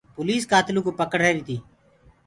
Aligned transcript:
پوليس 0.15 0.43
ڪآتلو 0.51 0.79
ڪوُ 0.85 0.91
پَڪڙ 0.99 1.19
رهيري 1.23 1.43
تي۔ 1.47 1.57